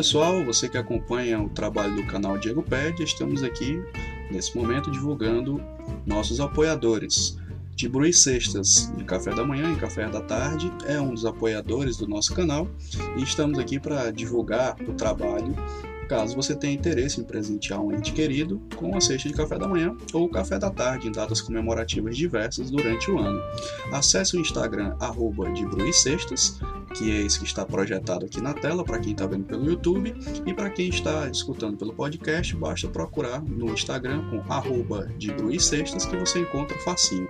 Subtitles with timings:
[0.00, 3.84] pessoal, você que acompanha o trabalho do canal Diego Ped, estamos aqui
[4.30, 5.62] nesse momento divulgando
[6.06, 7.36] nossos apoiadores.
[7.76, 11.98] Tibru e Sextas, de café da manhã e café da tarde, é um dos apoiadores
[11.98, 12.66] do nosso canal
[13.18, 15.54] e estamos aqui para divulgar o trabalho
[16.10, 19.68] caso você tenha interesse em presentear um ente querido com a cesta de café da
[19.68, 23.40] manhã ou café da tarde em datas comemorativas diversas durante o ano.
[23.92, 26.58] Acesse o Instagram arroba de Cestas,
[26.94, 30.14] que é esse que está projetado aqui na tela para quem está vendo pelo YouTube
[30.46, 35.30] e para quem está escutando pelo podcast, basta procurar no Instagram com arroba de
[35.60, 37.28] Cestas que você encontra facinho.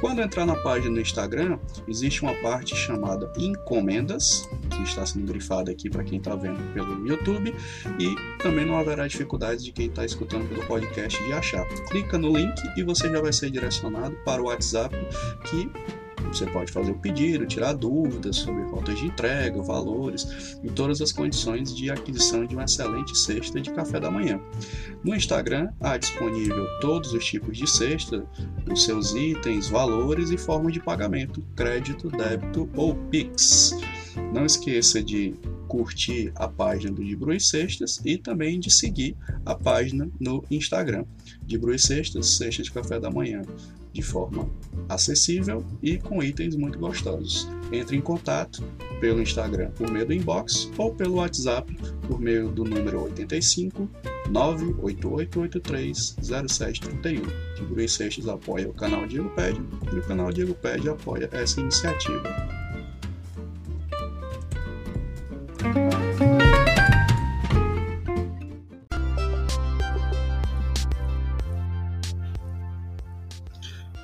[0.00, 5.70] Quando entrar na página do Instagram, existe uma parte chamada encomendas, que está sendo grifada
[5.70, 7.54] aqui para quem está vendo pelo YouTube
[7.98, 11.66] e também não haverá dificuldades de quem está escutando pelo podcast de achar.
[11.88, 14.94] Clica no link e você já vai ser direcionado para o WhatsApp
[15.44, 15.70] que
[16.38, 21.10] você pode fazer o pedido, tirar dúvidas sobre faltas de entrega, valores e todas as
[21.10, 24.40] condições de aquisição de uma excelente cesta de café da manhã.
[25.02, 28.24] No Instagram há disponível todos os tipos de cesta,
[28.70, 33.76] os seus itens, valores e formas de pagamento: crédito, débito ou Pix.
[34.32, 35.34] Não esqueça de
[35.68, 41.04] curtir a página do De Bru Sextas e também de seguir a página no Instagram
[41.44, 43.42] de Bru Sextas, Sexta de Café da Manhã,
[43.92, 44.48] de forma
[44.88, 47.48] acessível e com itens muito gostosos.
[47.72, 48.64] Entre em contato
[49.00, 51.72] pelo Instagram por meio do inbox ou pelo WhatsApp
[52.06, 53.88] por meio do número 85
[54.30, 57.22] 98883 0731.
[57.54, 59.60] De Bru Sextas apoia o canal Diego Pede
[59.92, 62.57] e o canal Diego Pede apoia essa iniciativa.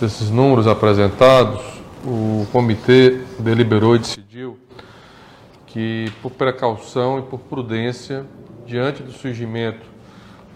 [0.00, 1.62] Desses números apresentados,
[2.04, 4.58] o comitê deliberou e decidiu
[5.66, 8.24] que, por precaução e por prudência,
[8.64, 9.86] diante do surgimento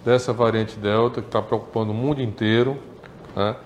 [0.04, 2.78] dessa variante Delta, que está preocupando o mundo inteiro,
[3.34, 3.56] né,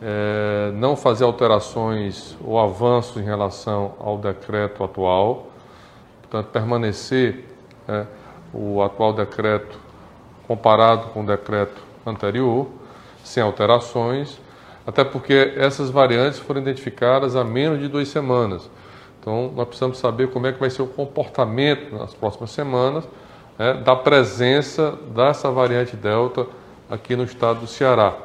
[0.00, 5.48] é, não fazer alterações ou avanços em relação ao decreto atual,
[6.22, 7.44] portanto, permanecer
[7.86, 8.06] né,
[8.52, 9.78] o atual decreto
[10.46, 12.66] comparado com o decreto anterior,
[13.22, 14.40] sem alterações,
[14.88, 18.70] até porque essas variantes foram identificadas há menos de duas semanas.
[19.20, 23.06] Então, nós precisamos saber como é que vai ser o comportamento nas próximas semanas
[23.58, 26.46] né, da presença dessa variante Delta
[26.88, 28.16] aqui no estado do Ceará.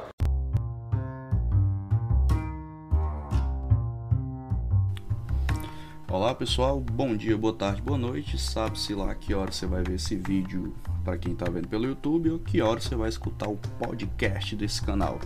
[6.33, 8.39] Olá pessoal, bom dia, boa tarde, boa noite.
[8.41, 10.73] Sabe-se lá que hora você vai ver esse vídeo
[11.05, 14.81] para quem está vendo pelo YouTube ou que hora você vai escutar o podcast desse
[14.81, 15.19] canal.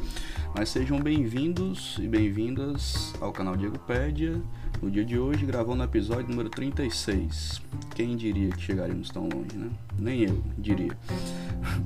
[0.53, 4.41] Mas sejam bem-vindos e bem-vindas ao canal Diego Pédia.
[4.81, 7.61] No dia de hoje, gravando o episódio número 36.
[7.95, 9.69] Quem diria que chegaríamos tão longe, né?
[9.97, 10.95] Nem eu diria.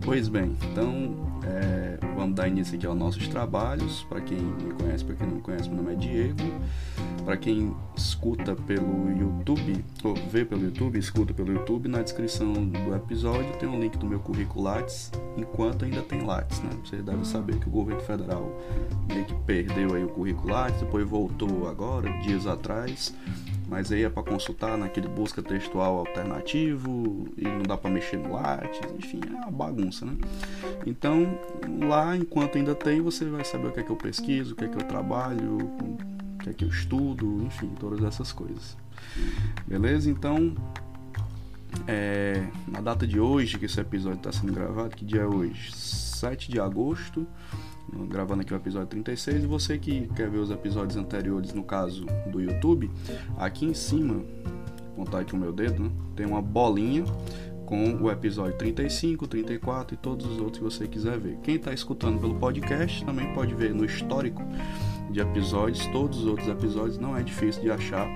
[0.04, 4.04] Pois bem, então é, vamos dar início aqui aos nossos trabalhos.
[4.04, 6.44] Para quem me conhece, para quem não me conhece, meu nome é Diego.
[7.24, 12.96] Para quem escuta pelo YouTube, ou vê pelo YouTube, escuta pelo YouTube, na descrição do
[12.96, 16.72] episódio tem um link do meu currículo Lattes, enquanto ainda tem Lattes, né?
[16.84, 18.60] Você deve saber que o governo federal
[19.08, 22.81] meio que perdeu aí o currículo Lattes, depois voltou agora, dias atrás,
[23.68, 28.34] mas aí é para consultar naquele busca textual alternativo e não dá para mexer no
[28.34, 30.18] Lattes, enfim, é uma bagunça, né?
[30.86, 31.40] Então,
[31.88, 34.66] lá, enquanto ainda tem, você vai saber o que é que eu pesquiso, o que
[34.66, 35.58] é que eu trabalho,
[36.42, 38.76] que é que eu estudo, enfim, todas essas coisas.
[39.68, 40.10] Beleza?
[40.10, 40.56] Então,
[41.88, 45.72] é, na data de hoje, que esse episódio está sendo gravado, que dia é hoje?
[45.74, 47.26] 7 de agosto,
[48.08, 49.44] gravando aqui o episódio 36.
[49.44, 52.90] E você que quer ver os episódios anteriores, no caso do YouTube,
[53.38, 54.24] aqui em cima,
[54.96, 55.92] vou contar aqui o meu dedo, né?
[56.16, 57.04] tem uma bolinha
[57.66, 61.38] com o episódio 35, 34 e todos os outros que você quiser ver.
[61.42, 64.42] Quem está escutando pelo podcast também pode ver no histórico
[65.12, 68.08] de episódios, todos os outros episódios, não é difícil de achar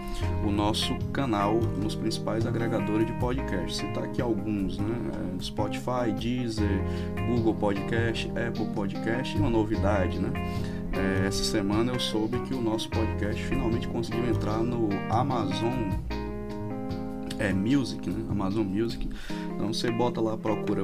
[0.46, 3.76] o nosso canal nos principais agregadores de podcast.
[3.76, 4.96] Citar aqui alguns, né?
[5.14, 6.82] É, Spotify, Deezer,
[7.28, 10.32] Google Podcast, Apple Podcast, e uma novidade, né?
[10.94, 15.92] É, essa semana eu soube que o nosso podcast finalmente conseguiu entrar no Amazon
[17.38, 18.26] é Music, né?
[18.30, 19.10] Amazon Music.
[19.56, 20.84] Então você bota lá, procura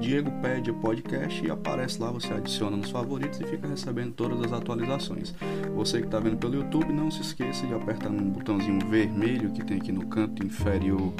[0.00, 4.52] Diego Pédia Podcast e aparece lá, você adiciona nos favoritos e fica recebendo todas as
[4.52, 5.34] atualizações.
[5.74, 9.64] Você que está vendo pelo YouTube, não se esqueça de apertar no botãozinho vermelho que
[9.64, 11.12] tem aqui no canto inferior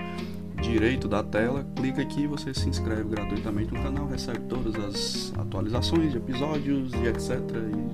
[0.61, 5.33] direito da tela, clica aqui e você se inscreve gratuitamente no canal, recebe todas as
[5.39, 7.39] atualizações de episódios e etc.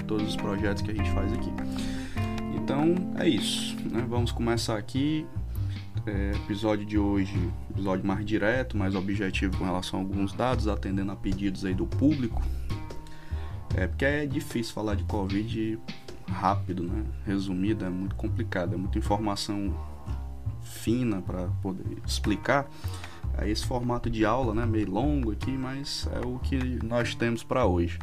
[0.00, 1.52] e todos os projetos que a gente faz aqui.
[2.54, 4.04] Então é isso, né?
[4.08, 5.26] vamos começar aqui.
[6.06, 7.36] É, episódio de hoje,
[7.80, 11.86] episódio mais direto, mais objetivo com relação a alguns dados, atendendo a pedidos aí do
[11.86, 12.42] público.
[13.74, 15.78] É porque é difícil falar de Covid
[16.28, 17.04] rápido, né?
[17.26, 19.74] Resumido, é muito complicado, é muita informação
[20.62, 22.68] fina para poder explicar.
[23.38, 27.42] Aí esse formato de aula, né, meio longo aqui, mas é o que nós temos
[27.42, 27.98] para hoje,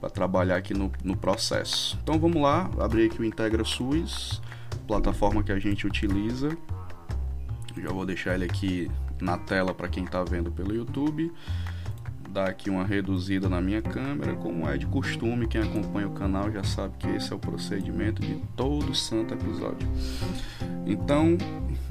[0.00, 1.98] para trabalhar aqui no, no processo.
[2.02, 4.40] Então vamos lá, abrir aqui o Integra SUS,
[4.86, 6.56] plataforma que a gente utiliza.
[7.76, 8.90] Já vou deixar ele aqui
[9.20, 11.32] na tela para quem está vendo pelo YouTube.
[12.30, 16.50] Dar aqui uma reduzida na minha câmera, como é de costume, quem acompanha o canal
[16.50, 19.88] já sabe que esse é o procedimento de todo santo episódio.
[20.84, 21.38] Então,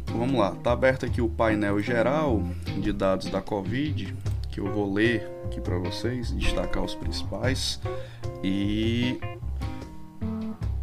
[0.08, 2.44] vamos lá, tá aberto aqui o painel geral
[2.78, 4.14] de dados da Covid,
[4.52, 7.80] que eu vou ler aqui para vocês, destacar os principais.
[8.44, 9.18] E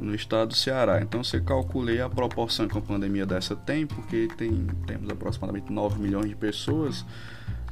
[0.00, 1.02] no estado do Ceará.
[1.02, 6.00] Então você calculei a proporção que a pandemia dessa tem, porque tem, temos aproximadamente 9
[6.00, 7.04] milhões de pessoas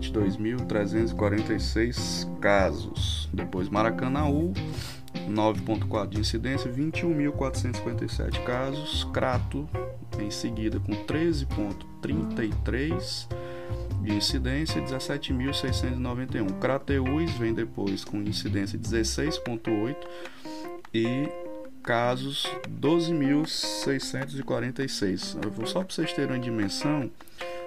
[0.00, 3.28] 22.346 casos.
[3.32, 4.52] Depois Maracanaú,
[5.28, 9.68] 9.4 de incidência, 21.457 casos, Crato
[10.18, 13.28] em seguida com 13.33
[14.02, 16.58] de incidência, 17.691.
[16.58, 19.96] Crateús vem depois com incidência 16.8
[20.92, 21.26] e
[21.82, 25.66] casos 12.646.
[25.66, 27.10] Só para vocês terem uma dimensão,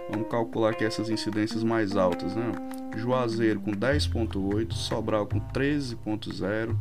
[0.10, 2.52] vamos calcular aqui essas incidências mais altas, né?
[2.96, 6.76] Juazeiro com 10.8, Sobral com 13.0,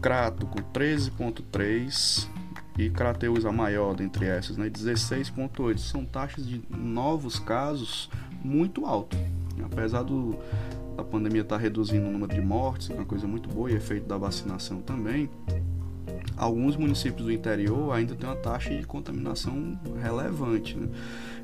[0.00, 2.28] Crato com 13.3
[2.78, 4.68] e Crateus a maior dentre essas, né?
[4.68, 5.78] 16.8.
[5.78, 8.10] São taxas de novos casos
[8.44, 9.18] muito altas.
[9.64, 10.36] Apesar do,
[10.96, 13.70] da pandemia estar tá reduzindo o número de mortes, que é uma coisa muito boa,
[13.70, 15.30] e efeito da vacinação também,
[16.36, 20.76] alguns municípios do interior ainda tem uma taxa de contaminação relevante.
[20.76, 20.88] Né?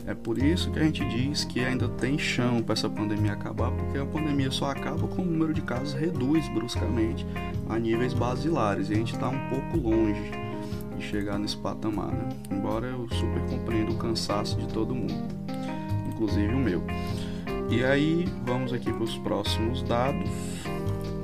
[0.07, 3.71] É por isso que a gente diz que ainda tem chão para essa pandemia acabar,
[3.71, 7.25] porque a pandemia só acaba quando o número de casos reduz bruscamente
[7.69, 10.33] a níveis basilares e a gente está um pouco longe
[10.97, 12.13] de chegar nesse patamar.
[12.13, 12.29] Né?
[12.51, 15.15] Embora eu super compreenda o cansaço de todo mundo,
[16.09, 16.83] inclusive o meu.
[17.71, 20.31] E aí vamos aqui para os próximos dados,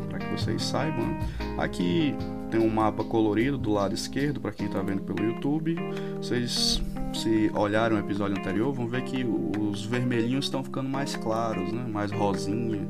[0.08, 1.18] para que vocês saibam.
[1.58, 2.14] Aqui
[2.50, 5.76] tem um mapa colorido do lado esquerdo para quem está vendo pelo YouTube.
[6.16, 6.80] Vocês
[7.12, 11.84] se olharem o episódio anterior vão ver que os vermelhinhos estão ficando mais claros, né?
[11.88, 12.86] mais rosinha.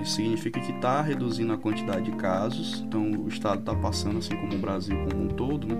[0.00, 2.82] Isso significa que está reduzindo a quantidade de casos.
[2.86, 5.76] Então o estado está passando, assim como o Brasil como um todo, né?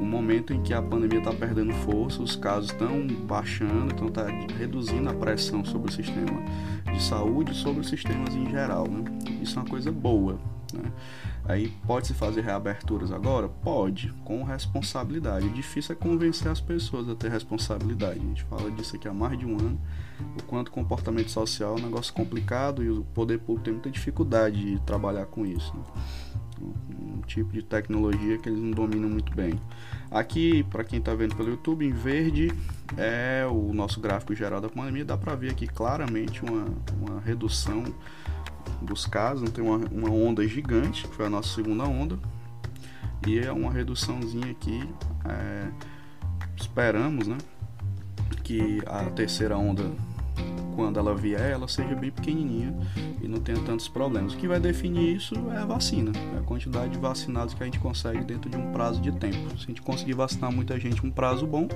[0.00, 4.26] um momento em que a pandemia está perdendo força, os casos estão baixando, então está
[4.58, 6.42] reduzindo a pressão sobre o sistema
[6.92, 8.88] de saúde, sobre os sistemas em geral.
[8.88, 9.04] Né?
[9.40, 10.38] Isso é uma coisa boa.
[10.76, 10.90] Né?
[11.44, 13.48] Aí pode-se fazer reaberturas agora?
[13.48, 15.46] Pode, com responsabilidade.
[15.46, 18.20] O difícil é convencer as pessoas a ter responsabilidade.
[18.20, 19.80] A gente fala disso aqui há mais de um ano.
[20.38, 24.72] O quanto comportamento social é um negócio complicado e o poder público tem muita dificuldade
[24.72, 25.74] de trabalhar com isso.
[25.76, 25.82] Né?
[26.62, 29.58] Um tipo de tecnologia que eles não dominam muito bem.
[30.10, 32.52] Aqui, para quem está vendo pelo YouTube, em verde
[32.96, 35.04] é o nosso gráfico geral da pandemia.
[35.04, 36.66] Dá para ver aqui claramente uma,
[37.00, 37.84] uma redução
[38.80, 42.18] dos casos, tem uma, uma onda gigante, que foi a nossa segunda onda,
[43.26, 44.82] e é uma reduçãozinha aqui.
[45.24, 45.68] É,
[46.56, 47.38] esperamos né,
[48.42, 49.84] que a terceira onda,
[50.74, 52.74] quando ela vier, ela seja bem pequenininha
[53.22, 54.34] e não tenha tantos problemas.
[54.34, 57.66] O que vai definir isso é a vacina, é a quantidade de vacinados que a
[57.66, 59.50] gente consegue dentro de um prazo de tempo.
[59.58, 61.68] Se a gente conseguir vacinar muita gente um prazo bom,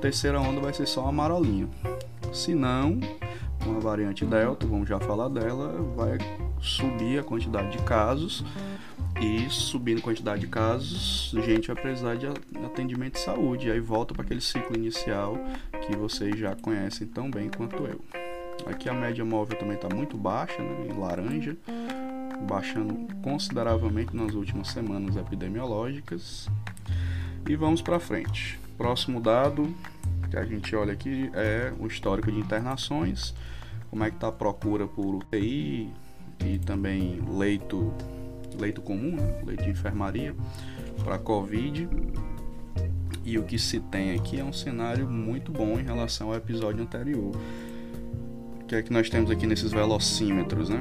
[0.00, 1.68] terceira onda vai ser só uma marolinha.
[2.32, 2.98] Se não,
[3.64, 6.18] com a variante Delta, vamos já falar dela, vai
[6.60, 8.44] subir a quantidade de casos
[9.20, 12.26] e subindo a quantidade de casos, a gente vai precisar de
[12.64, 13.68] atendimento de saúde.
[13.68, 15.38] E aí volta para aquele ciclo inicial
[15.86, 18.00] que vocês já conhecem tão bem quanto eu.
[18.66, 21.56] Aqui a média móvel também está muito baixa, né, em laranja,
[22.46, 26.48] baixando consideravelmente nas últimas semanas epidemiológicas.
[27.48, 28.58] E vamos para frente.
[28.76, 29.74] Próximo dado
[30.28, 33.34] que a gente olha aqui é o histórico de internações
[33.90, 35.90] como é que está a procura por UTI
[36.44, 37.94] e também leito,
[38.60, 39.40] leito comum, né?
[39.44, 40.36] leito de enfermaria
[41.02, 41.88] para Covid.
[43.24, 46.82] E o que se tem aqui é um cenário muito bom em relação ao episódio
[46.82, 47.34] anterior.
[48.60, 50.80] O que é que nós temos aqui nesses velocímetros, né?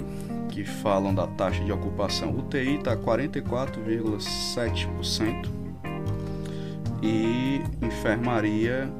[0.49, 2.37] Que falam da taxa de ocupação.
[2.37, 5.49] UTI está 44,7%
[7.01, 8.91] e enfermaria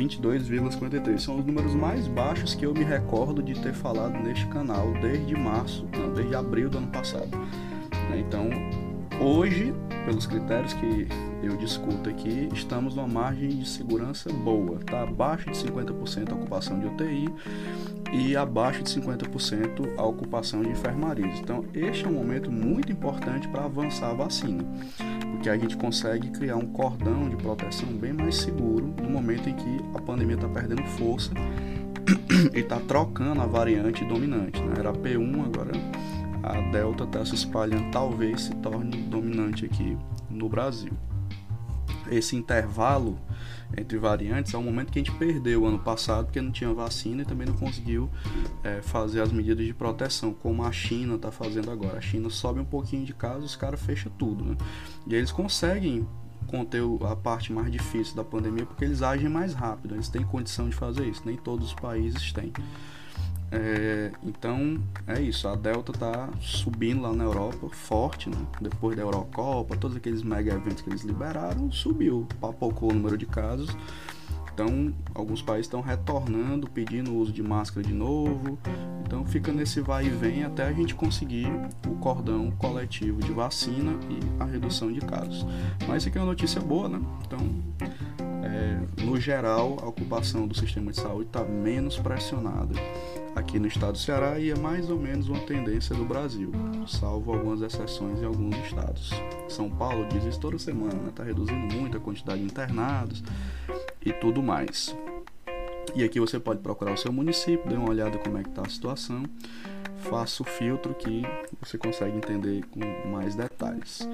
[0.00, 1.18] 22,53.
[1.18, 5.36] São os números mais baixos que eu me recordo de ter falado neste canal desde
[5.36, 7.28] março, não, desde abril do ano passado.
[8.08, 8.24] Né?
[8.26, 8.48] Então,
[9.20, 9.74] hoje,
[10.06, 11.06] pelos critérios que
[11.42, 14.78] eu discuto aqui, estamos numa margem de segurança boa.
[14.78, 17.28] Está abaixo de 50% a ocupação de UTI
[18.12, 21.38] e abaixo de 50% a ocupação de enfermarias.
[21.40, 24.64] Então, este é um momento muito importante para avançar a vacina
[25.30, 29.54] porque a gente consegue criar um cordão de proteção bem mais seguro no momento em
[29.54, 31.32] que a pandemia está perdendo força
[32.54, 34.60] e está trocando a variante dominante.
[34.60, 34.74] Né?
[34.78, 35.72] Era P1, agora
[36.42, 39.96] a Delta está se espalhando, talvez se torne dominante aqui
[40.28, 40.92] no Brasil.
[42.10, 43.18] Esse intervalo
[43.76, 47.22] entre variantes é um momento que a gente perdeu ano passado porque não tinha vacina
[47.22, 48.10] e também não conseguiu
[48.62, 51.98] é, fazer as medidas de proteção como a China está fazendo agora.
[51.98, 54.56] A China sobe um pouquinho de casos, os caras fecham tudo, né?
[55.06, 56.06] E eles conseguem
[56.46, 60.68] conter a parte mais difícil da pandemia porque eles agem mais rápido, eles têm condição
[60.68, 62.52] de fazer isso, nem todos os países têm.
[63.52, 68.36] É, então é isso, a Delta tá subindo lá na Europa forte, né?
[68.60, 73.26] depois da Eurocopa, todos aqueles mega eventos que eles liberaram, subiu, papocou o número de
[73.26, 73.76] casos.
[74.52, 78.58] Então, alguns países estão retornando, pedindo o uso de máscara de novo.
[79.04, 81.48] Então, fica nesse vai e vem até a gente conseguir
[81.86, 85.46] o cordão coletivo de vacina e a redução de casos.
[85.86, 87.00] Mas isso aqui é uma notícia boa, né?
[87.26, 87.38] Então,
[88.42, 92.74] é, no geral, a ocupação do sistema de saúde está menos pressionada
[93.34, 96.52] aqui no estado do Ceará e é mais ou menos uma tendência do Brasil,
[96.86, 99.10] salvo algumas exceções em alguns estados.
[99.48, 101.28] São Paulo diz isso toda semana, está né?
[101.28, 103.22] reduzindo muito a quantidade de internados
[104.04, 104.96] e tudo mais.
[105.94, 108.62] E aqui você pode procurar o seu município, dê uma olhada como é que está
[108.62, 109.24] a situação,
[110.08, 111.22] faça o filtro que
[111.60, 114.08] você consegue entender com mais detalhes.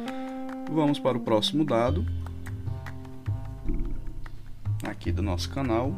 [0.71, 2.05] Vamos para o próximo dado
[4.85, 5.95] aqui do nosso canal.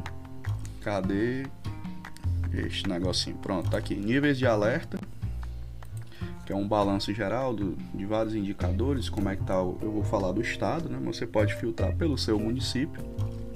[0.83, 1.47] Cadê
[2.52, 3.37] este negocinho?
[3.37, 3.95] Pronto, tá aqui.
[3.95, 4.99] Níveis de alerta,
[6.45, 9.90] que é um balanço geral do, de vários indicadores, como é que tá, o, eu
[9.90, 10.99] vou falar do estado, né?
[11.04, 13.02] Você pode filtrar pelo seu município,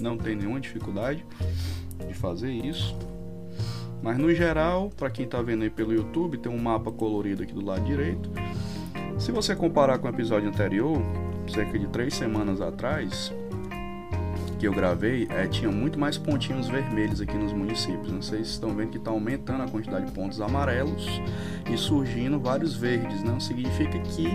[0.02, 1.24] não tem nenhuma dificuldade
[2.06, 2.96] de fazer isso.
[4.02, 7.52] Mas no geral, para quem está vendo aí pelo YouTube, tem um mapa colorido aqui
[7.52, 8.28] do lado direito.
[9.18, 11.00] Se você comparar com o episódio anterior,
[11.46, 13.32] cerca de três semanas atrás,
[14.62, 18.26] que eu gravei, é, tinha muito mais pontinhos vermelhos aqui nos municípios.
[18.26, 21.04] Se estão vendo que está aumentando a quantidade de pontos amarelos
[21.68, 23.24] e surgindo vários verdes.
[23.24, 24.28] Não significa que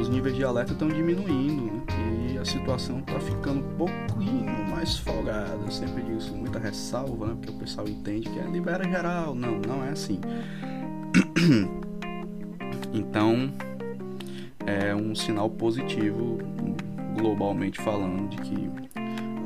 [0.00, 2.32] os níveis de alerta estão diminuindo né?
[2.32, 5.58] e a situação está ficando um pouquinho mais folgada.
[5.64, 7.34] Eu sempre digo isso, muita ressalva, né?
[7.34, 9.34] porque o pessoal entende que é libera geral.
[9.34, 10.20] Não, não é assim.
[12.90, 13.52] Então,
[14.66, 16.38] é um sinal positivo
[17.14, 18.70] globalmente falando de que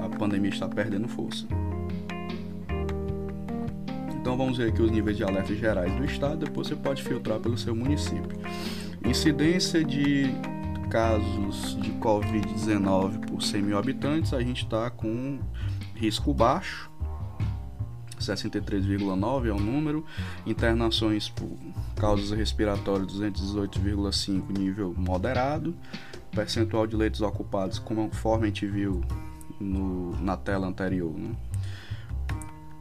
[0.03, 1.45] a pandemia está perdendo força.
[4.15, 7.41] Então vamos ver aqui os níveis de alerta gerais do estado, depois você pode filtrar
[7.41, 8.39] pelo seu município.
[9.05, 10.31] Incidência de
[10.93, 15.39] casos de Covid-19 por 100 mil habitantes, a gente está com
[15.95, 16.91] risco baixo,
[18.21, 20.05] 63,9 é o número,
[20.45, 21.49] internações por
[21.97, 25.75] causas respiratórias 218,5 nível moderado,
[26.31, 29.03] percentual de leitos ocupados conforme a gente viu
[29.59, 31.35] no, na tela anterior, né?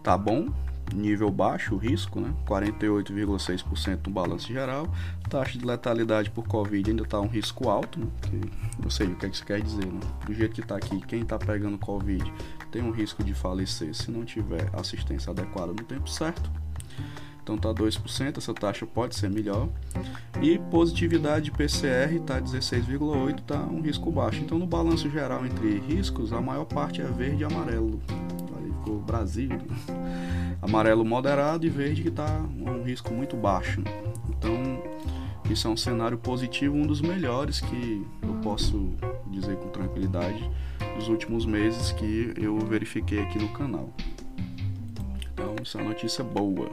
[0.03, 0.49] tá bom,
[0.93, 2.33] nível baixo risco, né?
[2.45, 4.87] 48,6% no balanço geral,
[5.29, 8.07] taxa de letalidade por Covid ainda está um risco alto, né?
[8.21, 8.41] que
[8.81, 9.99] não sei o que, é que isso quer dizer, né?
[10.25, 12.31] do jeito que está aqui, quem está pegando Covid
[12.71, 16.49] tem um risco de falecer se não tiver assistência adequada no tempo certo.
[17.43, 19.67] Então tá 2%, essa taxa pode ser melhor.
[20.41, 24.41] E positividade de PCR tá 16,8, tá um risco baixo.
[24.41, 27.99] Então no balanço geral entre riscos, a maior parte é verde e amarelo.
[28.99, 29.49] Brasil.
[30.61, 33.81] Amarelo moderado e verde que tá um risco muito baixo.
[34.29, 34.81] Então
[35.49, 38.93] isso é um cenário positivo, um dos melhores que eu posso
[39.27, 40.49] dizer com tranquilidade
[40.95, 43.89] dos últimos meses que eu verifiquei aqui no canal.
[45.33, 46.69] Então, isso é uma notícia boa.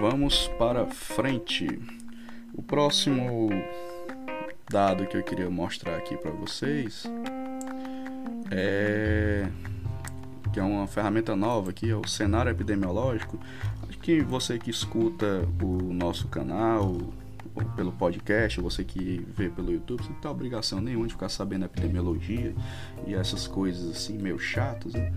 [0.00, 1.66] Vamos para frente.
[2.54, 3.48] O próximo
[4.70, 7.04] dado que eu queria mostrar aqui para vocês
[8.50, 9.48] é
[10.56, 13.38] que é uma ferramenta nova aqui, é o cenário epidemiológico.
[13.86, 16.96] Acho que você que escuta o nosso canal
[17.76, 21.66] pelo podcast, você que vê pelo YouTube, você não tem obrigação nenhuma de ficar sabendo
[21.66, 22.54] epidemiologia
[23.06, 25.12] e essas coisas assim meio chatas, né?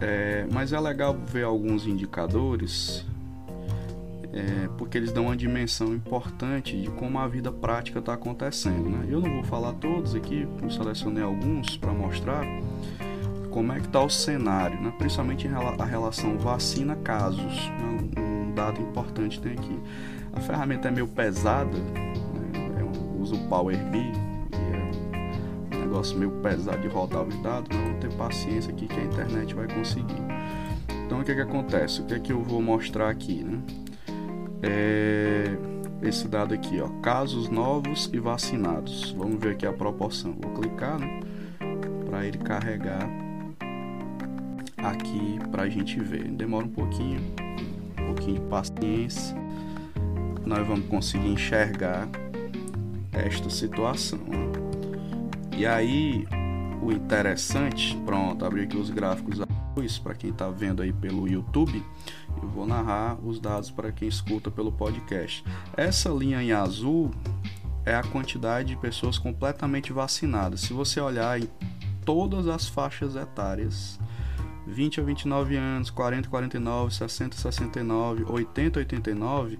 [0.00, 3.04] é, mas é legal ver alguns indicadores
[4.32, 8.88] é, porque eles dão uma dimensão importante de como a vida prática está acontecendo.
[8.88, 9.06] Né?
[9.10, 12.46] Eu não vou falar todos aqui, selecionei alguns para mostrar
[13.52, 14.92] como é que está o cenário, né?
[14.98, 17.70] principalmente a relação vacina-casos.
[17.70, 18.10] Né?
[18.18, 19.78] Um dado importante tem aqui.
[20.32, 22.80] A ferramenta é meio pesada, né?
[22.80, 27.68] eu uso o Power BI, e é um negócio meio pesado de rodar os dados,
[27.76, 30.22] mas vou ter paciência aqui que a internet vai conseguir.
[31.04, 32.00] Então o que, é que acontece?
[32.00, 33.44] O que é que eu vou mostrar aqui?
[33.44, 33.60] Né?
[34.62, 35.56] é
[36.02, 39.12] esse dado aqui, ó, casos novos e vacinados.
[39.12, 40.34] Vamos ver aqui a proporção.
[40.40, 41.20] Vou clicar, né,
[42.08, 43.08] para ele carregar
[44.82, 46.24] aqui para a gente ver.
[46.30, 47.20] Demora um pouquinho,
[48.00, 49.36] um pouquinho de paciência.
[50.44, 52.08] Nós vamos conseguir enxergar
[53.12, 54.20] esta situação.
[55.56, 56.26] E aí,
[56.82, 59.38] o interessante, pronto, abri aqui os gráficos
[60.02, 61.82] para quem está vendo aí pelo YouTube,
[62.42, 65.42] eu vou narrar os dados para quem escuta pelo podcast.
[65.76, 67.10] Essa linha em azul
[67.84, 70.60] é a quantidade de pessoas completamente vacinadas.
[70.60, 71.48] Se você olhar em
[72.04, 73.98] todas as faixas etárias,
[74.66, 79.58] 20 a 29 anos, 40 a 49, 60 a 69, 80 a 89,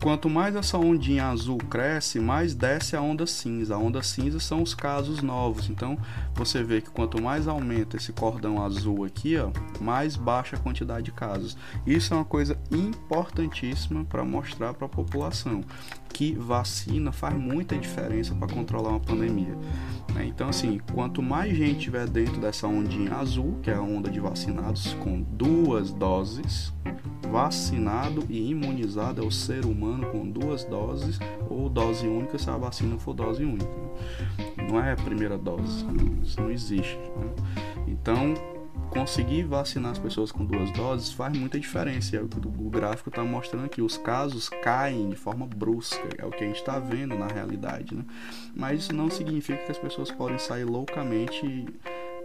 [0.00, 3.74] Quanto mais essa ondinha azul cresce, mais desce a onda cinza.
[3.74, 5.68] A onda cinza são os casos novos.
[5.68, 5.98] Então,
[6.34, 11.06] você vê que quanto mais aumenta esse cordão azul aqui, ó, mais baixa a quantidade
[11.06, 11.56] de casos.
[11.84, 15.64] Isso é uma coisa importantíssima para mostrar para a população
[16.12, 19.56] que vacina faz muita diferença para controlar uma pandemia.
[20.14, 20.26] Né?
[20.26, 24.20] Então, assim, quanto mais gente tiver dentro dessa ondinha azul, que é a onda de
[24.20, 26.72] vacinados com duas doses,
[27.30, 31.18] vacinado e imunizado é o ser humano com duas doses
[31.48, 33.70] ou dose única se a vacina for dose única.
[34.68, 35.84] Não é a primeira dose,
[36.22, 36.96] isso não existe.
[36.96, 37.30] Né?
[37.86, 38.34] Então,
[38.88, 42.16] conseguir vacinar as pessoas com duas doses faz muita diferença.
[42.16, 43.80] É o que o gráfico está mostrando aqui.
[43.80, 47.94] Os casos caem de forma brusca, é o que a gente está vendo na realidade.
[47.94, 48.04] Né?
[48.54, 51.66] Mas isso não significa que as pessoas podem sair loucamente.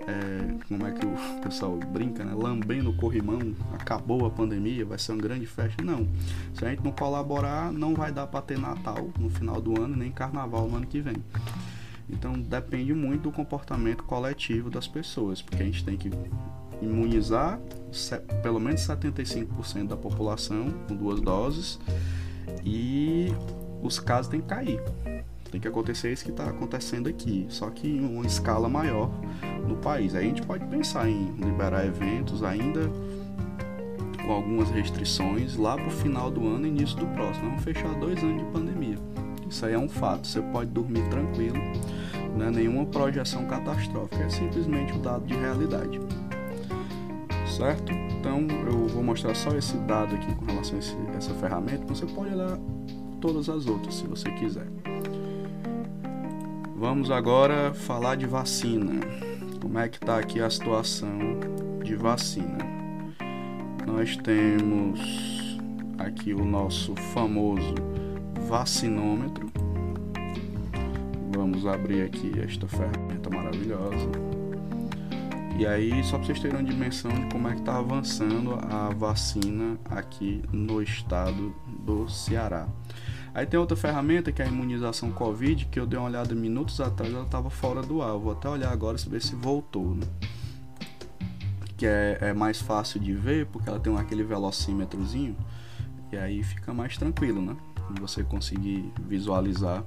[0.06, 2.34] É, como é que o pessoal brinca, né?
[2.36, 3.40] Lambendo o corrimão,
[3.74, 5.82] acabou a pandemia, vai ser uma grande festa.
[5.82, 6.08] Não.
[6.54, 9.96] Se a gente não colaborar, não vai dar para ter Natal no final do ano,
[9.96, 11.16] nem Carnaval no ano que vem.
[12.10, 16.12] Então depende muito do comportamento coletivo das pessoas, porque a gente tem que
[16.82, 17.60] imunizar
[18.42, 21.80] pelo menos 75% da população com duas doses
[22.64, 23.32] e
[23.82, 24.82] os casos têm que cair.
[25.52, 29.12] Tem que acontecer isso que está acontecendo aqui, só que em uma escala maior
[29.68, 30.16] no país.
[30.16, 32.90] Aí a gente pode pensar em liberar eventos ainda
[34.26, 37.50] com algumas restrições lá para o final do ano e início do próximo.
[37.50, 38.73] Vamos fechar dois anos de pandemia.
[39.54, 40.28] Isso aí é um fato.
[40.28, 41.60] Você pode dormir tranquilo,
[42.36, 46.02] não é nenhuma projeção catastrófica, é simplesmente um dado de realidade.
[47.56, 47.92] Certo?
[47.92, 51.86] Então eu vou mostrar só esse dado aqui com relação a esse, essa ferramenta.
[51.86, 52.58] Você pode olhar
[53.22, 54.66] todas as outras se você quiser.
[56.76, 59.02] Vamos agora falar de vacina.
[59.62, 61.16] Como é que está aqui a situação
[61.84, 62.58] de vacina?
[63.86, 65.60] Nós temos
[66.00, 67.76] aqui o nosso famoso
[68.48, 69.52] vacinômetro.
[71.36, 74.10] Vamos abrir aqui esta ferramenta maravilhosa.
[75.58, 78.90] E aí, só para vocês terem uma dimensão de como é que está avançando a
[78.90, 82.68] vacina aqui no estado do Ceará.
[83.34, 86.82] Aí tem outra ferramenta que é a imunização Covid, que eu dei uma olhada minutos
[86.82, 88.18] atrás, ela estava fora do ar.
[88.18, 90.06] Vou até olhar agora se ver se voltou, né?
[91.78, 95.36] Que é, é mais fácil de ver porque ela tem aquele velocímetrozinho
[96.12, 97.56] e aí fica mais tranquilo, né?
[98.00, 99.84] Você conseguir visualizar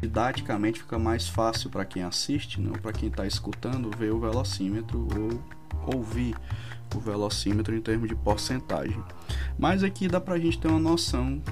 [0.00, 2.72] didaticamente fica mais fácil para quem assiste, né?
[2.82, 5.08] para quem está escutando, ver o velocímetro
[5.86, 6.34] ou ouvir
[6.94, 9.02] o velocímetro em termos de porcentagem.
[9.58, 11.42] Mas aqui dá para a gente ter uma noção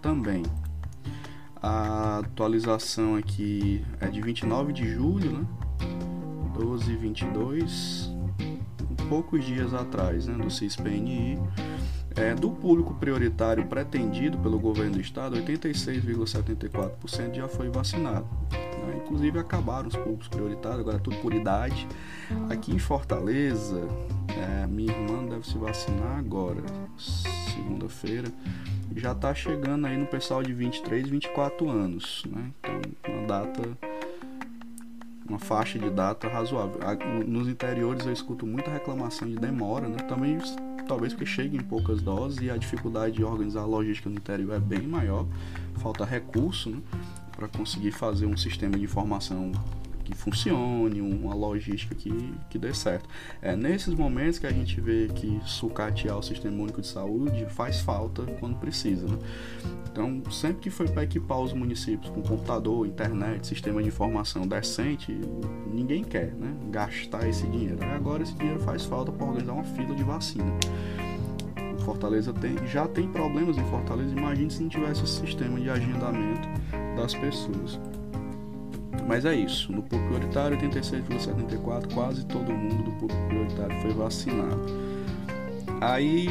[0.00, 0.42] também.
[1.62, 5.46] A atualização aqui é de 29 de julho, né?
[6.58, 8.10] 12 22,
[9.08, 11.38] poucos dias atrás, né, do CISPNI.
[12.16, 18.26] É, do público prioritário pretendido pelo governo do estado, 86,74% já foi vacinado.
[18.50, 19.00] Né?
[19.02, 21.86] Inclusive acabaram os públicos prioritários, agora é tudo por idade.
[22.50, 23.80] Aqui em Fortaleza,
[24.28, 26.62] é, minha irmã deve se vacinar agora,
[26.96, 28.28] segunda-feira.
[28.94, 32.24] Já está chegando aí no pessoal de 23, 24 anos.
[32.26, 32.50] Né?
[32.60, 33.62] Então, uma data
[35.28, 36.78] uma faixa de data razoável.
[37.26, 39.96] Nos interiores eu escuto muita reclamação de demora, né?
[40.08, 40.38] Também
[40.92, 44.54] talvez porque chegue em poucas doses e a dificuldade de organizar a logística no interior
[44.54, 45.26] é bem maior,
[45.78, 46.82] falta recurso, né?
[47.34, 49.52] Para conseguir fazer um sistema de informação
[50.02, 53.08] que funcione, uma logística que, que dê certo.
[53.40, 57.80] É nesses momentos que a gente vê que sucatear o Sistema Único de Saúde faz
[57.80, 59.06] falta quando precisa.
[59.06, 59.18] Né?
[59.90, 65.12] Então, sempre que foi para equipar os municípios com computador, internet, sistema de informação decente,
[65.66, 66.54] ninguém quer né?
[66.70, 67.78] gastar esse dinheiro.
[67.94, 70.52] Agora esse dinheiro faz falta para organizar uma fila de vacina.
[71.84, 74.16] Fortaleza tem, já tem problemas em Fortaleza.
[74.16, 76.48] Imagine se não tivesse esse sistema de agendamento
[76.96, 77.78] das pessoas.
[79.06, 79.72] Mas é isso.
[79.72, 84.66] No público prioritário, 86,74%, quase todo mundo do público prioritário foi vacinado.
[85.80, 86.28] Aí,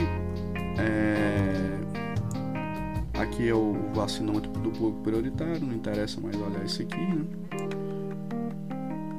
[0.77, 1.77] é...
[3.19, 7.25] aqui é o vacinômetro do público prioritário, não interessa mais olhar esse aqui, né?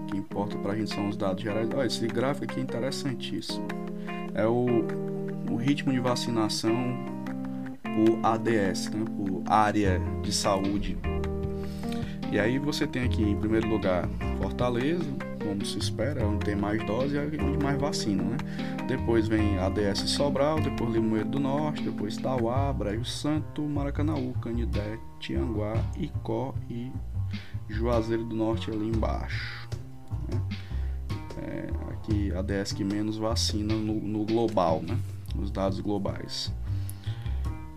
[0.03, 1.69] O que importa pra gente são os dados gerais.
[1.75, 3.67] Olha, esse gráfico aqui é interessantíssimo.
[4.35, 4.67] É o,
[5.51, 6.75] o ritmo de vacinação
[7.83, 9.05] por ADS, né?
[9.17, 10.97] por área de saúde
[12.33, 15.05] e aí você tem aqui em primeiro lugar Fortaleza,
[15.39, 18.37] como se espera, é onde tem mais dose e é mais vacina, né?
[18.89, 25.75] Depois vem ADS Sobral, depois Limoeiro do Norte, depois Tauá, Brejo Santo, Maracanaú, Canidé, Tianguá,
[25.99, 26.91] Icó e
[27.69, 29.69] Juazeiro do Norte ali embaixo.
[30.31, 30.41] Né?
[31.43, 34.99] É, aqui ADS que menos vacina no, no global, né?
[35.39, 36.51] Os dados globais.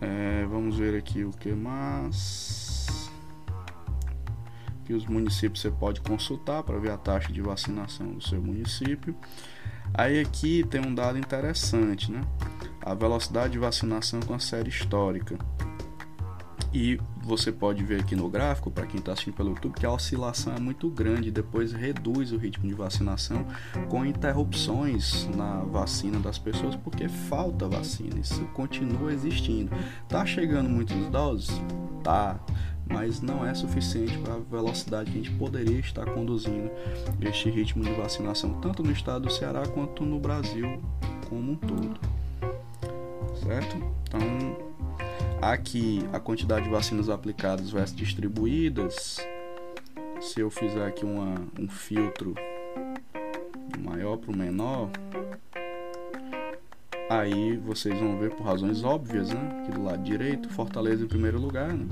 [0.00, 2.65] É, vamos ver aqui o que mais
[4.86, 9.14] que os municípios você pode consultar para ver a taxa de vacinação do seu município.
[9.92, 12.20] Aí aqui tem um dado interessante, né?
[12.80, 15.36] A velocidade de vacinação com a série histórica.
[16.72, 19.90] E você pode ver aqui no gráfico, para quem está assistindo pelo YouTube, que a
[19.90, 23.46] oscilação é muito grande, depois reduz o ritmo de vacinação
[23.88, 29.70] com interrupções na vacina das pessoas, porque falta vacina, isso continua existindo.
[30.06, 31.50] Tá chegando muitas doses?
[32.04, 32.38] Tá
[32.88, 36.70] mas não é suficiente para a velocidade que a gente poderia estar conduzindo
[37.20, 40.80] este ritmo de vacinação, tanto no estado do Ceará quanto no Brasil
[41.28, 41.98] como um todo.
[43.42, 43.76] Certo?
[44.04, 44.20] Então,
[45.42, 49.18] aqui a quantidade de vacinas aplicadas versus distribuídas.
[50.20, 52.34] Se eu fizer aqui uma, um filtro
[53.78, 54.90] maior para o menor,
[57.10, 59.60] aí vocês vão ver por razões óbvias, né?
[59.62, 61.86] Aqui do lado direito, Fortaleza em primeiro lugar, né?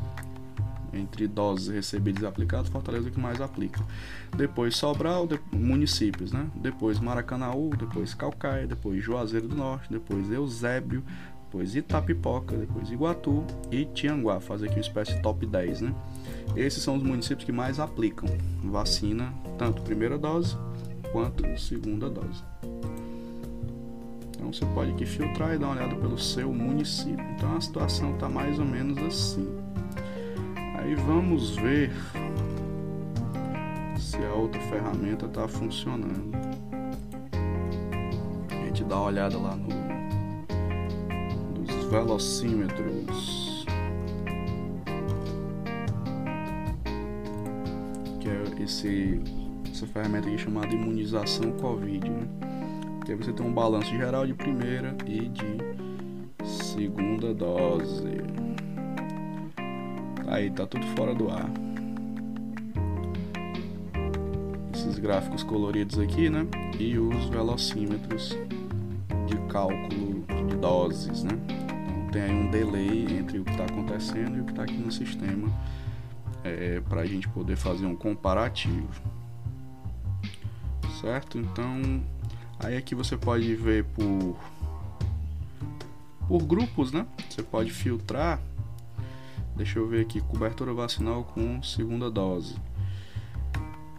[0.97, 3.83] Entre doses recebidas e aplicadas, Fortaleza é que mais aplica.
[4.37, 6.47] Depois Sobral, de, municípios, né?
[6.55, 11.03] Depois Maracanaú, depois Calcaia, depois Juazeiro do Norte, depois Eusébio,
[11.45, 14.41] depois Itapipoca, depois Iguatu e Tianguá.
[14.41, 15.95] Fazer aqui uma espécie de top 10, né?
[16.57, 18.29] Esses são os municípios que mais aplicam
[18.63, 20.57] vacina, tanto primeira dose
[21.13, 22.43] quanto segunda dose.
[24.35, 27.25] Então você pode aqui filtrar e dar uma olhada pelo seu município.
[27.37, 29.64] Então a situação está mais ou menos assim.
[30.85, 31.91] Aí vamos ver
[33.99, 36.31] se a outra ferramenta está funcionando.
[38.51, 39.69] A gente dá uma olhada lá no
[41.55, 43.65] dos velocímetros.
[48.21, 49.23] Que é esse,
[49.73, 52.11] essa ferramenta aqui chamada imunização Covid.
[52.11, 52.29] Né?
[53.07, 55.57] Que você tem um balanço geral de primeira e de
[56.45, 58.44] segunda dose.
[60.35, 61.49] Aí tá tudo fora do ar.
[64.75, 66.45] Esses gráficos coloridos aqui, né?
[66.77, 68.37] E os velocímetros
[69.29, 71.39] de cálculo de doses, né?
[71.87, 74.77] Então tem aí um delay entre o que está acontecendo e o que está aqui
[74.77, 75.49] no sistema
[76.43, 78.89] é, para a gente poder fazer um comparativo,
[81.01, 81.39] certo?
[81.39, 82.03] Então
[82.59, 84.37] aí aqui você pode ver por
[86.27, 87.07] por grupos, né?
[87.31, 88.41] Você pode filtrar.
[89.57, 92.57] Deixa eu ver aqui, cobertura vacinal com segunda dose.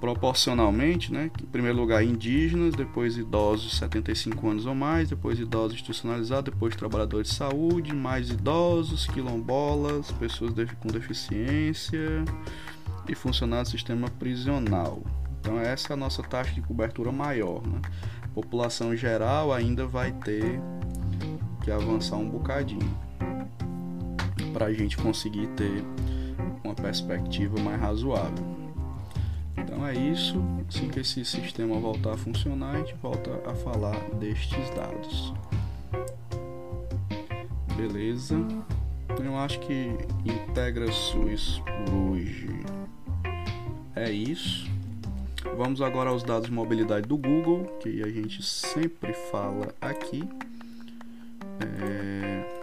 [0.02, 1.32] Proporcionalmente, né?
[1.42, 6.76] Em primeiro lugar, indígenas, depois idosos de 75 anos ou mais, depois idosos institucionalizados, depois
[6.76, 12.26] trabalhadores de saúde, mais idosos, quilombolas, pessoas com deficiência
[13.08, 15.02] e funcionários do sistema prisional.
[15.40, 17.80] Então essa é a nossa taxa de cobertura maior, né?
[18.34, 20.60] população geral ainda vai ter
[21.64, 23.05] que avançar um bocadinho
[24.56, 25.84] para a gente conseguir ter
[26.64, 28.46] uma perspectiva mais razoável.
[29.58, 30.42] Então é isso.
[30.66, 35.34] Assim que esse sistema voltar a funcionar, a gente volta a falar destes dados.
[37.76, 38.38] Beleza.
[39.22, 39.92] Eu acho que
[40.24, 42.50] Integra SUS hoje
[43.94, 44.72] é isso.
[45.58, 50.24] Vamos agora aos dados de mobilidade do Google, que a gente sempre fala aqui.
[51.60, 52.55] É...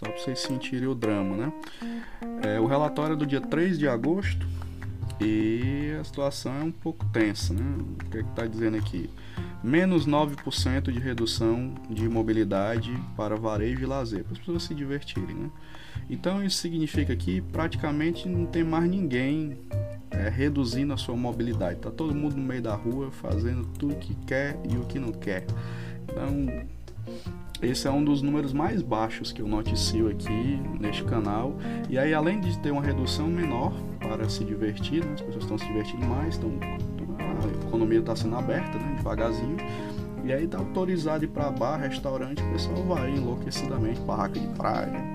[0.00, 1.52] Só para vocês sentirem o drama, né?
[2.42, 4.46] É, o relatório é do dia 3 de agosto
[5.20, 7.60] e a situação é um pouco tensa, né?
[7.78, 9.10] O que é está dizendo aqui?
[9.62, 15.34] Menos 9% de redução de mobilidade para varejo e lazer, para as pessoas se divertirem,
[15.34, 15.50] né?
[16.08, 19.58] Então isso significa que praticamente não tem mais ninguém
[20.10, 21.78] é, reduzindo a sua mobilidade.
[21.78, 25.12] Tá todo mundo no meio da rua fazendo tudo que quer e o que não
[25.12, 25.44] quer.
[26.08, 26.48] Então
[27.62, 31.54] esse é um dos números mais baixos que eu noticio aqui neste canal.
[31.88, 35.12] E aí, além de ter uma redução menor para se divertir, né?
[35.12, 38.94] as pessoas estão se divertindo mais, estão, a economia está sendo aberta né?
[38.96, 39.56] devagarzinho.
[40.24, 45.12] E aí está autorizado ir para bar, restaurante, o pessoal vai enlouquecidamente, barraca de praia.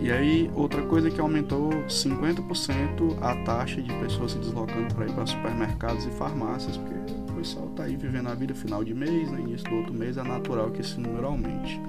[0.00, 5.12] E aí, outra coisa que aumentou 50% a taxa de pessoas se deslocando para ir
[5.12, 9.40] para supermercados e farmácias, porque pessoal está aí vivendo a vida final de mês, né?
[9.40, 11.80] início do outro mês, é natural que esse número aumente.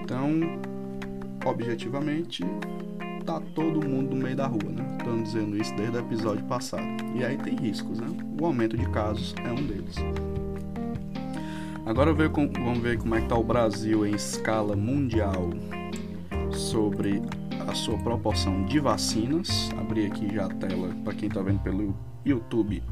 [0.00, 0.30] Então,
[1.44, 2.44] objetivamente,
[3.26, 4.96] tá todo mundo no meio da rua, né?
[4.96, 6.86] Estamos dizendo isso desde o episódio passado.
[7.16, 8.06] E aí tem riscos, né?
[8.40, 9.96] O aumento de casos é um deles.
[11.84, 15.50] Agora vamos ver como é que está o Brasil em escala mundial
[16.52, 17.20] sobre
[17.66, 19.70] a sua proporção de vacinas.
[19.76, 22.82] Abri aqui já a tela para quem está vendo pelo YouTube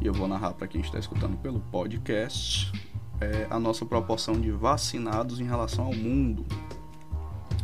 [0.00, 2.72] e eu vou narrar para quem está escutando pelo podcast
[3.20, 6.44] é a nossa proporção de vacinados em relação ao mundo.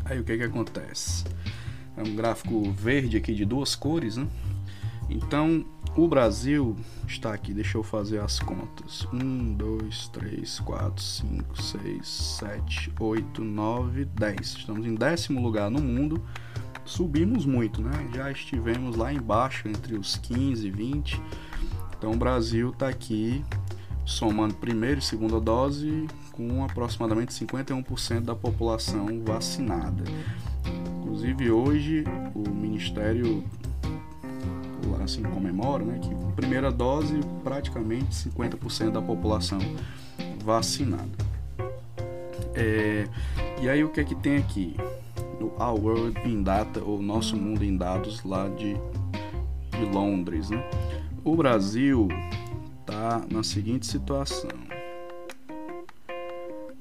[0.05, 1.25] Aí o que que acontece?
[1.97, 4.27] É um gráfico verde aqui de duas cores, né?
[5.11, 5.64] Então
[5.95, 6.75] o Brasil
[7.07, 9.07] está aqui, deixa eu fazer as contas.
[9.12, 14.40] 1, 2, 3, 4, 5, 6, 7, 8, 9, 10.
[14.40, 16.25] Estamos em décimo lugar no mundo.
[16.85, 18.11] Subimos muito, né?
[18.14, 21.23] Já estivemos lá embaixo, entre os 15 e 20
[22.02, 23.44] então o Brasil está aqui
[24.04, 30.02] somando primeira e segunda dose com aproximadamente 51% da população vacinada.
[30.98, 33.44] Inclusive hoje o Ministério
[35.00, 39.60] assim comemora, né, que primeira dose praticamente 50% da população
[40.44, 41.08] vacinada.
[42.52, 43.06] É,
[43.60, 44.76] e aí o que é que tem aqui?
[45.38, 48.74] No Our World in Data, ou Nosso Mundo em Dados lá de,
[49.70, 50.64] de Londres, né?
[51.24, 52.08] O Brasil
[52.80, 54.50] está na seguinte situação.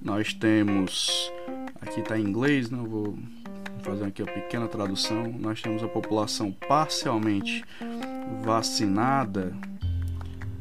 [0.02, 1.32] Nós temos,
[1.80, 2.90] aqui está em inglês, não né?
[2.90, 3.16] vou
[3.84, 5.32] fazer aqui a pequena tradução.
[5.40, 7.64] Nós temos a população parcialmente
[8.44, 9.56] vacinada,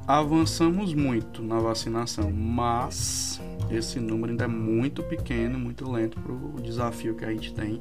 [0.06, 6.61] avançamos muito na vacinação, mas esse número ainda é muito pequeno, muito lento para o
[6.61, 7.80] desafio que a gente tem.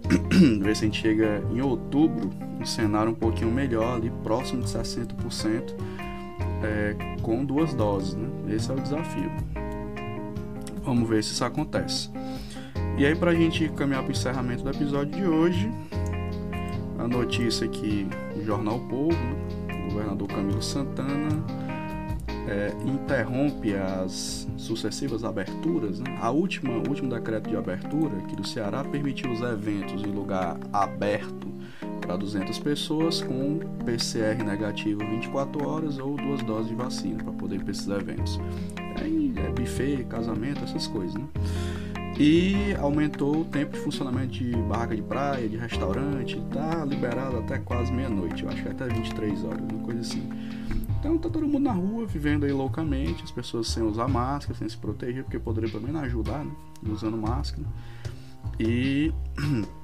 [0.62, 4.68] Ver se a gente chega em outubro, um cenário um pouquinho melhor, ali próximo de
[4.68, 5.74] 60%,
[6.62, 8.14] é, com duas doses.
[8.14, 8.54] Né?
[8.54, 9.30] Esse é o desafio.
[10.82, 12.10] Vamos ver se isso acontece.
[13.00, 15.72] E aí, para a gente caminhar para o encerramento do episódio de hoje,
[16.98, 19.16] a notícia aqui do Jornal Povo,
[19.70, 21.42] o governador Camilo Santana
[22.46, 25.98] é, interrompe as sucessivas aberturas.
[25.98, 26.18] Né?
[26.20, 30.58] A última, o último decreto de abertura aqui do Ceará permitiu os eventos em lugar
[30.70, 31.48] aberto
[32.02, 37.56] para 200 pessoas com PCR negativo 24 horas ou duas doses de vacina para poder
[37.56, 38.38] ir para esses eventos.
[39.00, 41.14] Aí é buffet, casamento, essas coisas.
[41.14, 41.24] Né?
[42.18, 47.58] E aumentou o tempo de funcionamento de barraca de praia, de restaurante, tá liberado até
[47.58, 50.28] quase meia-noite, eu acho que até 23 horas, uma coisa assim.
[51.00, 54.68] Então tá todo mundo na rua, vivendo aí loucamente, as pessoas sem usar máscara, sem
[54.68, 56.52] se proteger, porque poderia menos ajudar, né?
[56.86, 57.66] Usando máscara.
[58.58, 59.10] E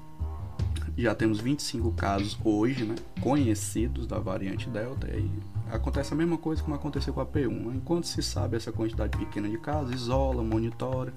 [0.97, 2.97] já temos 25 casos hoje, né?
[3.23, 5.09] Conhecidos da variante Delta.
[5.09, 5.31] E
[5.71, 7.49] acontece a mesma coisa como aconteceu com a P1.
[7.49, 7.73] Né?
[7.77, 11.15] Enquanto se sabe essa quantidade pequena de casos, isola, monitora.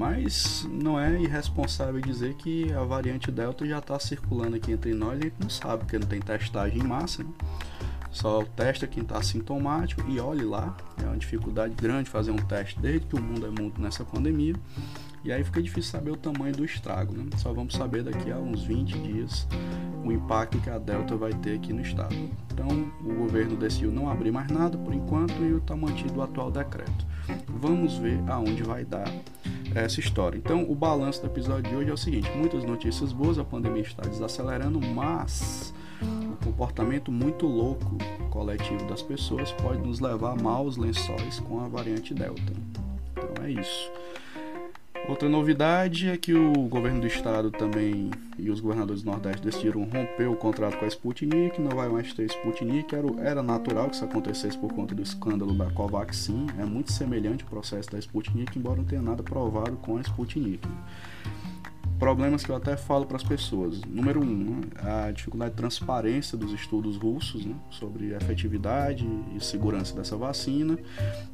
[0.00, 5.18] Mas não é irresponsável dizer que a variante Delta já está circulando aqui entre nós
[5.18, 7.22] e a gente não sabe, porque não tem testagem em massa.
[7.22, 7.28] Né?
[8.10, 10.74] Só testa quem está sintomático e olhe lá.
[10.96, 14.54] É uma dificuldade grande fazer um teste desde que o mundo é mundo nessa pandemia.
[15.22, 17.12] E aí fica difícil saber o tamanho do estrago.
[17.12, 17.26] Né?
[17.36, 19.46] Só vamos saber daqui a uns 20 dias
[20.02, 22.16] o impacto que a Delta vai ter aqui no estado.
[22.50, 26.50] Então o governo decidiu não abrir mais nada por enquanto e está mantido o atual
[26.50, 27.06] decreto.
[27.46, 29.04] Vamos ver aonde vai dar
[29.74, 30.38] essa história.
[30.38, 33.82] Então, o balanço do episódio de hoje é o seguinte: muitas notícias boas, a pandemia
[33.82, 37.98] está desacelerando, mas o comportamento muito louco
[38.30, 42.52] coletivo das pessoas pode nos levar a maus lençóis com a variante Delta.
[43.12, 43.90] Então é isso.
[45.10, 49.82] Outra novidade é que o governo do estado também e os governadores do Nordeste decidiram
[49.82, 54.04] romper o contrato com a Sputnik, não vai mais ter Sputnik, era, natural que isso
[54.04, 58.76] acontecesse por conta do escândalo da Covaxin, é muito semelhante o processo da Sputnik, embora
[58.76, 60.64] não tenha nada provado com a Sputnik
[62.00, 63.82] problemas que eu até falo para as pessoas.
[63.82, 64.60] Número um, né,
[65.06, 70.78] a dificuldade de transparência dos estudos russos né, sobre efetividade e segurança dessa vacina.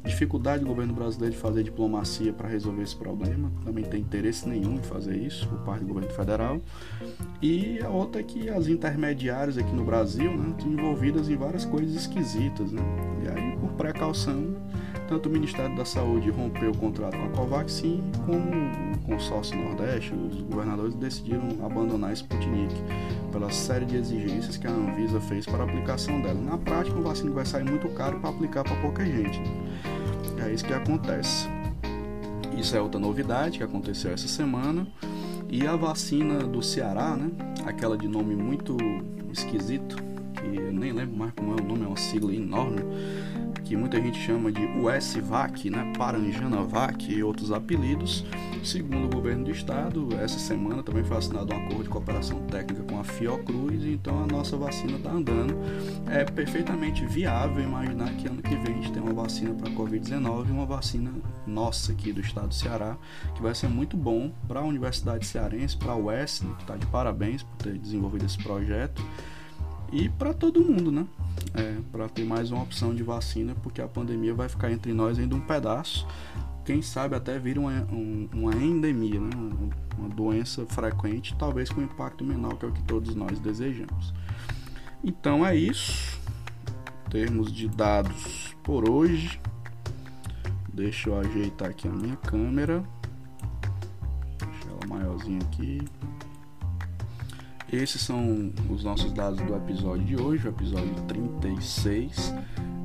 [0.03, 3.49] Dificuldade do governo brasileiro de fazer diplomacia para resolver esse problema.
[3.63, 6.59] Também tem interesse nenhum em fazer isso por parte do governo federal.
[7.41, 11.63] E a outra é que as intermediárias aqui no Brasil né, estão envolvidas em várias
[11.63, 12.73] coisas esquisitas.
[12.73, 12.81] Né?
[13.23, 14.53] E aí, por precaução,
[15.07, 18.41] tanto o Ministério da Saúde rompeu o contrato com a Covaxin, como
[18.93, 22.73] o consórcio Nordeste, os governadores decidiram abandonar Sputnik
[23.31, 26.41] pela série de exigências que a Anvisa fez para a aplicação dela.
[26.41, 29.39] Na prática, o vacina vai sair muito caro para aplicar para pouca gente.
[30.43, 31.47] É isso que acontece.
[32.57, 34.87] Isso é outra novidade que aconteceu essa semana.
[35.47, 37.29] E a vacina do Ceará, né?
[37.63, 38.75] Aquela de nome muito
[39.31, 39.95] esquisito,
[40.33, 42.81] que eu nem lembro mais como é o nome, é uma sigla enorme
[43.67, 48.25] que muita gente chama de USVAC, né, Paranjanavac e outros apelidos.
[48.63, 52.83] Segundo o governo do estado, essa semana também foi assinado um acordo de cooperação técnica
[52.83, 55.53] com a Fiocruz, então a nossa vacina está andando.
[56.09, 59.73] É perfeitamente viável imaginar que ano que vem a gente tem uma vacina para a
[59.73, 61.11] Covid-19 e uma vacina
[61.45, 62.97] nossa aqui do estado do Ceará,
[63.35, 66.85] que vai ser muito bom para a Universidade Cearense, para a UES, que está de
[66.85, 69.03] parabéns por ter desenvolvido esse projeto
[69.91, 71.05] e para todo mundo, né?
[71.53, 75.17] É, para ter mais uma opção de vacina, porque a pandemia vai ficar entre nós
[75.17, 76.07] ainda um pedaço.
[76.65, 79.29] Quem sabe até vir uma, um, uma endemia, né?
[79.97, 84.13] uma doença frequente, talvez com impacto menor, que é o que todos nós desejamos.
[85.03, 86.19] Então é isso.
[87.09, 89.39] Termos de dados por hoje.
[90.73, 92.83] Deixa eu ajeitar aqui a minha câmera.
[94.37, 95.79] Deixa ela maiorzinha aqui.
[97.71, 102.33] Esses são os nossos dados do episódio de hoje, o episódio 36.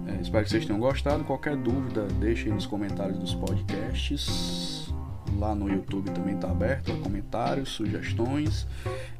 [0.08, 1.22] É, espero que vocês tenham gostado.
[1.22, 4.92] Qualquer dúvida, deixem nos comentários dos podcasts.
[5.38, 8.66] Lá no YouTube também está aberto comentários, sugestões.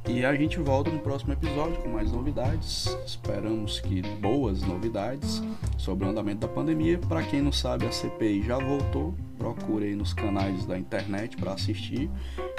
[0.07, 2.97] E a gente volta no próximo episódio com mais novidades.
[3.05, 5.41] Esperamos que boas novidades
[5.77, 6.97] sobre o andamento da pandemia.
[6.97, 9.15] Para quem não sabe, a CPI já voltou.
[9.37, 12.09] Procure aí nos canais da internet para assistir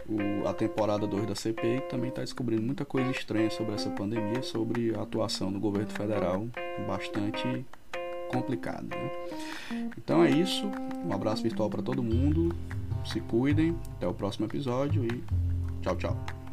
[0.08, 4.42] o, a temporada 2 da CPI também está descobrindo muita coisa estranha sobre essa pandemia,
[4.42, 6.46] sobre a atuação do governo federal,
[6.86, 7.64] bastante
[8.28, 8.82] complicada.
[8.82, 9.10] Né?
[9.96, 10.66] Então é isso.
[11.04, 12.54] Um abraço virtual para todo mundo.
[13.04, 13.76] Se cuidem.
[13.96, 15.22] Até o próximo episódio e
[15.82, 16.43] tchau, tchau.